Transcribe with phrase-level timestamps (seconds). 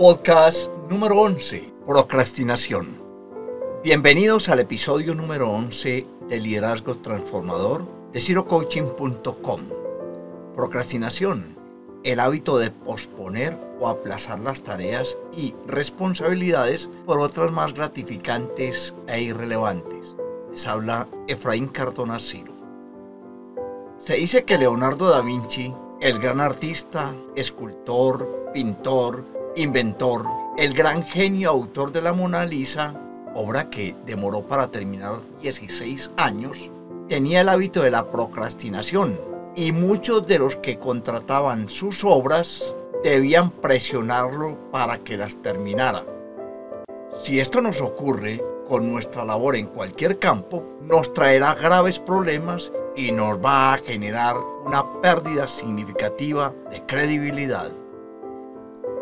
[0.00, 2.98] Podcast número 11, Procrastinación.
[3.84, 9.60] Bienvenidos al episodio número 11 de Liderazgo Transformador de CiroCoaching.com.
[10.56, 11.54] Procrastinación,
[12.02, 19.20] el hábito de posponer o aplazar las tareas y responsabilidades por otras más gratificantes e
[19.20, 20.16] irrelevantes.
[20.50, 22.54] Les habla Efraín Cardona Ciro.
[23.98, 30.24] Se dice que Leonardo da Vinci, el gran artista, escultor, pintor, inventor,
[30.56, 32.94] el gran genio autor de la Mona Lisa,
[33.34, 36.70] obra que demoró para terminar 16 años,
[37.08, 39.18] tenía el hábito de la procrastinación
[39.56, 46.04] y muchos de los que contrataban sus obras debían presionarlo para que las terminara.
[47.22, 53.10] Si esto nos ocurre con nuestra labor en cualquier campo, nos traerá graves problemas y
[53.10, 57.70] nos va a generar una pérdida significativa de credibilidad.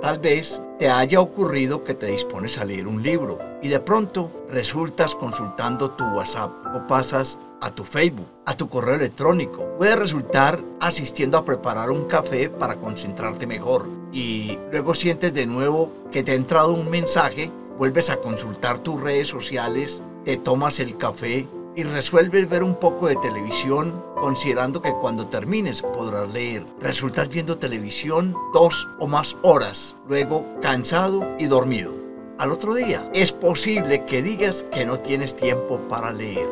[0.00, 4.30] Tal vez te haya ocurrido que te dispones a leer un libro y de pronto
[4.48, 9.66] resultas consultando tu WhatsApp o pasas a tu Facebook, a tu correo electrónico.
[9.76, 15.90] Puede resultar asistiendo a preparar un café para concentrarte mejor y luego sientes de nuevo
[16.12, 20.96] que te ha entrado un mensaje, vuelves a consultar tus redes sociales, te tomas el
[20.96, 26.66] café y resuelves ver un poco de televisión considerando que cuando termines podrás leer.
[26.80, 31.94] Resultas viendo televisión dos o más horas, luego cansado y dormido.
[32.36, 36.48] Al otro día es posible que digas que no tienes tiempo para leer.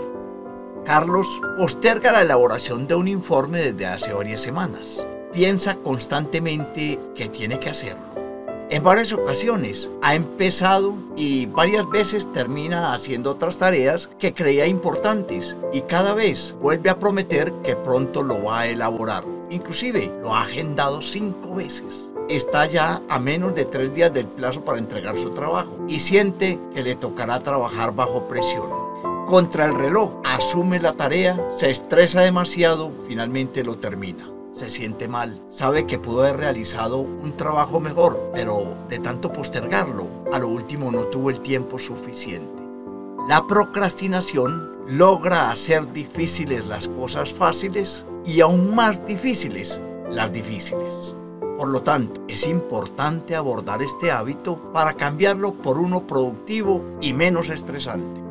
[0.85, 1.27] Carlos
[1.59, 5.05] posterga la elaboración de un informe desde hace varias semanas.
[5.33, 8.26] Piensa constantemente que tiene que hacerlo
[8.69, 15.57] en varias ocasiones ha empezado y varias veces termina haciendo otras tareas que creía importantes
[15.73, 19.25] y cada vez vuelve a prometer que pronto lo va a elaborar.
[19.51, 22.11] Inclusive lo ha agendado cinco veces.
[22.29, 26.59] Está ya a menos de tres días del plazo para entregar su trabajo y siente
[26.75, 28.69] que le tocará trabajar bajo presión.
[29.29, 35.43] Contra el reloj, asume la tarea, se estresa demasiado, finalmente lo termina se siente mal,
[35.51, 40.91] sabe que pudo haber realizado un trabajo mejor, pero de tanto postergarlo, a lo último
[40.91, 42.63] no tuvo el tiempo suficiente.
[43.29, 49.79] La procrastinación logra hacer difíciles las cosas fáciles y aún más difíciles
[50.11, 51.15] las difíciles.
[51.59, 57.51] Por lo tanto, es importante abordar este hábito para cambiarlo por uno productivo y menos
[57.51, 58.26] estresante.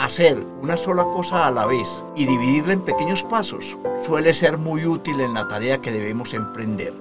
[0.00, 4.86] Hacer una sola cosa a la vez y dividirla en pequeños pasos suele ser muy
[4.86, 6.94] útil en la tarea que debemos emprender.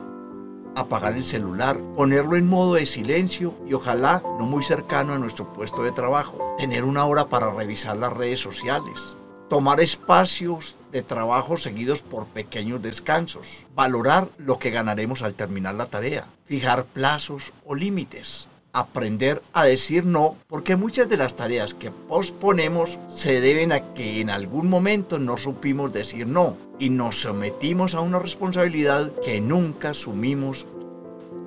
[0.75, 5.53] Apagar el celular, ponerlo en modo de silencio y ojalá no muy cercano a nuestro
[5.53, 6.37] puesto de trabajo.
[6.57, 9.15] Tener una hora para revisar las redes sociales.
[9.47, 13.65] Tomar espacios de trabajo seguidos por pequeños descansos.
[13.75, 16.27] Valorar lo que ganaremos al terminar la tarea.
[16.43, 22.97] Fijar plazos o límites aprender a decir no, porque muchas de las tareas que posponemos
[23.07, 28.01] se deben a que en algún momento no supimos decir no y nos sometimos a
[28.01, 30.65] una responsabilidad que nunca asumimos.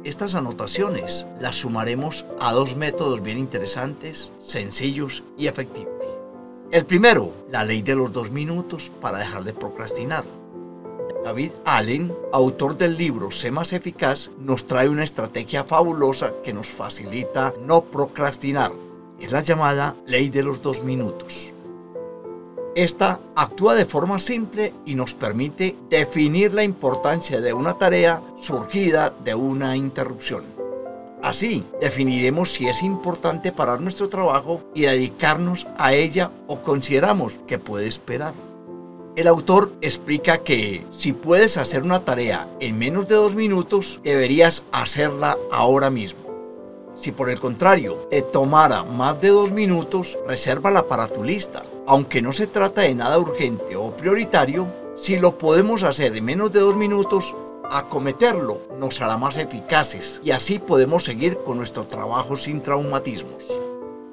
[0.05, 5.93] Estas anotaciones las sumaremos a dos métodos bien interesantes, sencillos y efectivos.
[6.73, 10.25] El primero, la ley de los dos minutos para dejar de procrastinar.
[11.25, 16.67] David Allen, autor del libro Sé más eficaz, nos trae una estrategia fabulosa que nos
[16.67, 18.73] facilita no procrastinar.
[19.21, 21.53] Es la llamada ley de los dos minutos.
[22.75, 29.15] Esta actúa de forma simple y nos permite definir la importancia de una tarea surgida
[29.23, 30.43] de una interrupción.
[31.23, 37.61] Así, definiremos si es importante parar nuestro trabajo y dedicarnos a ella o consideramos que
[37.61, 38.35] puede esperar.
[39.15, 44.63] El autor explica que si puedes hacer una tarea en menos de dos minutos, deberías
[44.73, 46.23] hacerla ahora mismo.
[46.95, 51.63] Si por el contrario te tomara más de dos minutos, resérvala para tu lista.
[51.87, 56.51] Aunque no se trata de nada urgente o prioritario, si lo podemos hacer en menos
[56.51, 57.35] de dos minutos,
[57.71, 63.45] acometerlo nos hará más eficaces y así podemos seguir con nuestro trabajo sin traumatismos.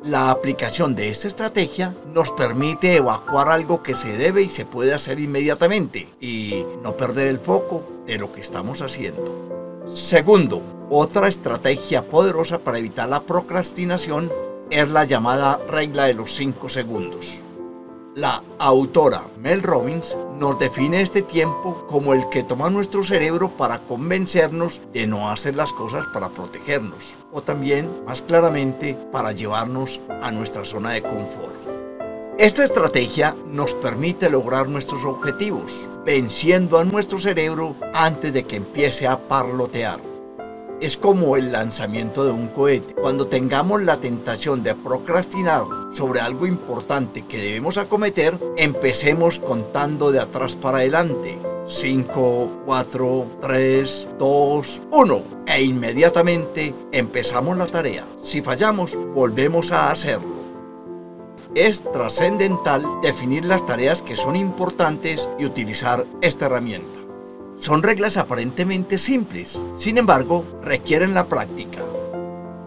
[0.04, 4.94] La aplicación de esta estrategia nos permite evacuar algo que se debe y se puede
[4.94, 9.84] hacer inmediatamente y no perder el foco de lo que estamos haciendo.
[9.88, 14.32] Segundo, otra estrategia poderosa para evitar la procrastinación
[14.70, 17.44] es la llamada regla de los 5 segundos.
[18.16, 23.80] La autora Mel Robbins nos define este tiempo como el que toma nuestro cerebro para
[23.86, 30.32] convencernos de no hacer las cosas para protegernos o también, más claramente, para llevarnos a
[30.32, 31.54] nuestra zona de confort.
[32.40, 39.08] Esta estrategia nos permite lograr nuestros objetivos, venciendo a nuestro cerebro antes de que empiece
[39.08, 40.09] a parlotear.
[40.82, 42.94] Es como el lanzamiento de un cohete.
[42.94, 50.20] Cuando tengamos la tentación de procrastinar sobre algo importante que debemos acometer, empecemos contando de
[50.20, 51.40] atrás para adelante.
[51.66, 55.24] 5, 4, 3, 2, 1.
[55.48, 58.06] E inmediatamente empezamos la tarea.
[58.18, 60.40] Si fallamos, volvemos a hacerlo.
[61.56, 66.99] Es trascendental definir las tareas que son importantes y utilizar esta herramienta.
[67.60, 71.84] Son reglas aparentemente simples, sin embargo, requieren la práctica.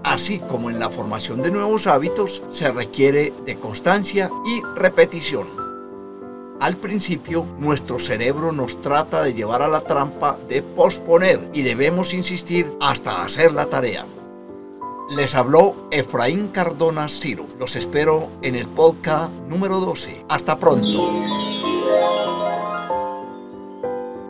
[0.05, 5.47] Así como en la formación de nuevos hábitos, se requiere de constancia y repetición.
[6.61, 12.13] Al principio, nuestro cerebro nos trata de llevar a la trampa de posponer y debemos
[12.13, 14.07] insistir hasta hacer la tarea.
[15.17, 17.47] Les habló Efraín Cardona Ciro.
[17.59, 20.27] Los espero en el podcast número 12.
[20.29, 21.01] Hasta pronto.